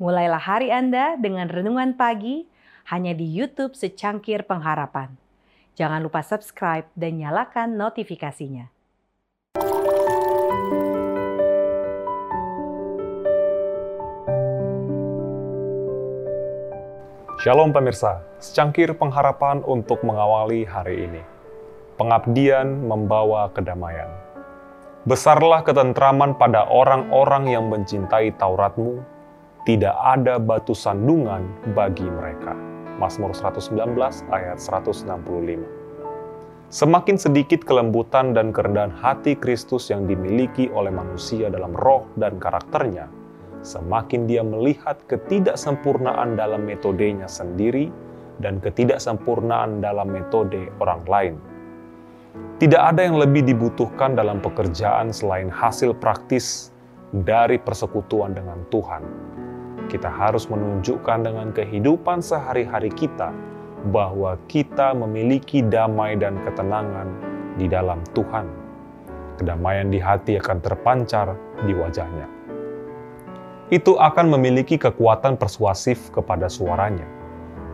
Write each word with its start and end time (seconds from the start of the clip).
Mulailah 0.00 0.40
hari 0.40 0.72
Anda 0.72 1.20
dengan 1.20 1.44
renungan 1.52 1.92
pagi 1.92 2.48
hanya 2.88 3.12
di 3.12 3.28
YouTube 3.28 3.76
Secangkir 3.76 4.48
Pengharapan. 4.48 5.12
Jangan 5.76 6.00
lupa 6.00 6.24
subscribe 6.24 6.88
dan 6.96 7.20
nyalakan 7.20 7.76
notifikasinya. 7.76 8.72
Shalom 17.44 17.68
pemirsa, 17.68 18.24
secangkir 18.40 18.96
pengharapan 18.96 19.60
untuk 19.68 20.00
mengawali 20.00 20.64
hari 20.64 21.12
ini. 21.12 21.20
Pengabdian 22.00 22.88
membawa 22.88 23.52
kedamaian. 23.52 24.08
Besarlah 25.04 25.60
ketentraman 25.60 26.40
pada 26.40 26.64
orang-orang 26.72 27.52
yang 27.52 27.68
mencintai 27.68 28.32
Tauratmu, 28.40 29.19
tidak 29.68 29.92
ada 29.92 30.40
batu 30.40 30.72
sandungan 30.72 31.44
bagi 31.76 32.08
mereka. 32.08 32.56
Mazmur 32.96 33.36
119 33.36 33.92
ayat 34.32 34.56
165. 34.56 35.04
Semakin 36.72 37.16
sedikit 37.20 37.66
kelembutan 37.68 38.32
dan 38.32 38.56
kerendahan 38.56 38.94
hati 38.94 39.36
Kristus 39.36 39.92
yang 39.92 40.08
dimiliki 40.08 40.72
oleh 40.72 40.88
manusia 40.88 41.52
dalam 41.52 41.76
roh 41.76 42.08
dan 42.16 42.40
karakternya, 42.40 43.12
semakin 43.60 44.24
dia 44.24 44.40
melihat 44.40 44.96
ketidaksempurnaan 45.10 46.40
dalam 46.40 46.64
metodenya 46.64 47.28
sendiri 47.28 47.92
dan 48.40 48.64
ketidaksempurnaan 48.64 49.84
dalam 49.84 50.08
metode 50.08 50.72
orang 50.80 51.02
lain. 51.04 51.34
Tidak 52.56 52.80
ada 52.80 53.04
yang 53.04 53.20
lebih 53.20 53.44
dibutuhkan 53.44 54.16
dalam 54.16 54.40
pekerjaan 54.40 55.12
selain 55.12 55.52
hasil 55.52 55.96
praktis 55.96 56.72
dari 57.12 57.58
persekutuan 57.58 58.32
dengan 58.32 58.62
Tuhan. 58.70 59.02
Kita 59.90 60.06
harus 60.06 60.46
menunjukkan 60.46 61.26
dengan 61.26 61.50
kehidupan 61.50 62.22
sehari-hari 62.22 62.94
kita 62.94 63.34
bahwa 63.90 64.38
kita 64.46 64.94
memiliki 64.94 65.66
damai 65.66 66.14
dan 66.14 66.38
ketenangan 66.46 67.10
di 67.58 67.66
dalam 67.66 67.98
Tuhan. 68.14 68.46
Kedamaian 69.42 69.90
di 69.90 69.98
hati 69.98 70.38
akan 70.38 70.58
terpancar 70.62 71.34
di 71.66 71.74
wajahnya 71.74 72.40
itu 73.70 73.94
akan 73.94 74.34
memiliki 74.34 74.74
kekuatan 74.74 75.38
persuasif 75.38 76.10
kepada 76.10 76.50
suaranya. 76.50 77.06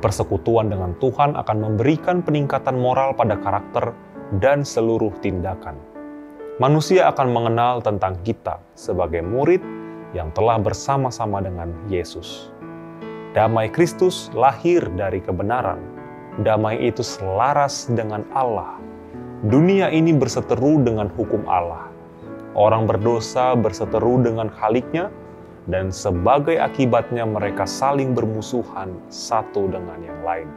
Persekutuan 0.05 0.69
dengan 0.69 0.93
Tuhan 1.01 1.33
akan 1.33 1.57
memberikan 1.57 2.21
peningkatan 2.21 2.77
moral 2.77 3.17
pada 3.17 3.41
karakter 3.41 3.97
dan 4.37 4.61
seluruh 4.61 5.11
tindakan. 5.25 5.81
Manusia 6.61 7.09
akan 7.09 7.33
mengenal 7.33 7.81
tentang 7.81 8.21
kita 8.21 8.61
sebagai 8.77 9.25
murid 9.25 9.65
yang 10.17 10.33
telah 10.33 10.57
bersama-sama 10.57 11.45
dengan 11.45 11.77
Yesus. 11.93 12.49
Damai 13.37 13.69
Kristus 13.69 14.33
lahir 14.33 14.81
dari 14.97 15.21
kebenaran. 15.21 15.77
Damai 16.41 16.81
itu 16.81 17.05
selaras 17.05 17.85
dengan 17.93 18.25
Allah. 18.33 18.81
Dunia 19.45 19.93
ini 19.93 20.17
berseteru 20.17 20.81
dengan 20.81 21.13
hukum 21.13 21.45
Allah. 21.45 21.93
Orang 22.57 22.89
berdosa 22.89 23.53
berseteru 23.53 24.25
dengan 24.25 24.49
Khaliknya, 24.49 25.13
dan 25.69 25.93
sebagai 25.93 26.57
akibatnya 26.57 27.29
mereka 27.29 27.69
saling 27.69 28.17
bermusuhan 28.17 28.97
satu 29.13 29.69
dengan 29.69 30.01
yang 30.01 30.21
lain. 30.25 30.49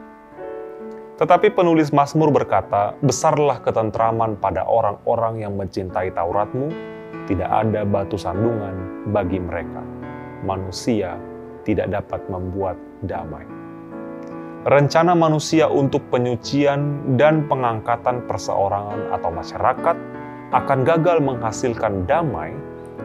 Tetapi 1.19 1.51
penulis 1.51 1.91
Mazmur 1.91 2.31
berkata, 2.31 2.95
Besarlah 3.03 3.59
ketentraman 3.59 4.39
pada 4.39 4.63
orang-orang 4.63 5.43
yang 5.43 5.59
mencintai 5.59 6.15
Tauratmu, 6.15 6.71
tidak 7.29 7.49
ada 7.49 7.85
batu 7.85 8.17
sandungan 8.17 9.05
bagi 9.13 9.37
mereka. 9.37 9.81
Manusia 10.41 11.19
tidak 11.67 11.91
dapat 11.93 12.21
membuat 12.31 12.75
damai. 13.05 13.45
Rencana 14.67 15.15
manusia 15.15 15.71
untuk 15.71 16.03
penyucian 16.11 17.15
dan 17.15 17.47
pengangkatan 17.47 18.27
perseorangan 18.27 19.15
atau 19.15 19.29
masyarakat 19.31 19.97
akan 20.51 20.79
gagal 20.83 21.17
menghasilkan 21.23 22.03
damai 22.09 22.51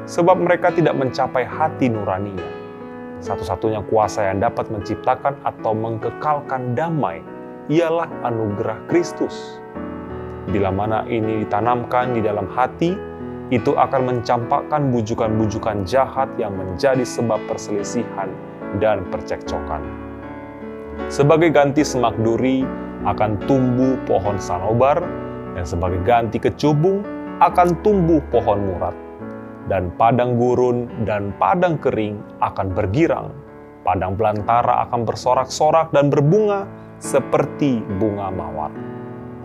sebab 0.05 0.41
mereka 0.41 0.75
tidak 0.75 0.99
mencapai 0.99 1.47
hati 1.47 1.93
nuraninya. 1.93 2.51
Satu-satunya 3.23 3.81
kuasa 3.87 4.29
yang 4.29 4.43
dapat 4.43 4.69
menciptakan 4.69 5.39
atau 5.47 5.73
mengkekalkan 5.73 6.77
damai 6.77 7.23
ialah 7.73 8.11
anugerah 8.27 8.77
Kristus. 8.91 9.63
Bila 10.51 10.69
mana 10.69 11.09
ini 11.09 11.47
ditanamkan 11.47 12.13
di 12.13 12.21
dalam 12.21 12.51
hati, 12.53 12.93
itu 13.55 13.79
akan 13.79 14.11
mencampakkan 14.11 14.91
bujukan-bujukan 14.91 15.87
jahat 15.87 16.27
yang 16.35 16.59
menjadi 16.59 17.07
sebab 17.07 17.39
perselisihan 17.47 18.27
dan 18.83 19.07
percekcokan. 19.15 19.87
Sebagai 21.07 21.55
ganti 21.55 21.87
semak 21.87 22.19
duri 22.19 22.67
akan 23.07 23.39
tumbuh 23.47 23.95
pohon 24.11 24.35
sanobar, 24.43 24.99
dan 25.55 25.63
sebagai 25.63 26.03
ganti 26.03 26.43
kecubung 26.43 27.07
akan 27.39 27.79
tumbuh 27.87 28.19
pohon 28.35 28.59
murat 28.67 28.95
dan 29.71 29.89
padang 29.97 30.37
gurun 30.37 30.91
dan 31.09 31.33
padang 31.41 31.81
kering 31.81 32.21
akan 32.43 32.75
bergirang. 32.75 33.33
Padang 33.85 34.17
belantara 34.17 34.89
akan 34.89 35.05
bersorak-sorak 35.05 35.93
dan 35.93 36.09
berbunga 36.09 36.65
seperti 36.97 37.85
bunga 38.01 38.33
mawar. 38.33 38.73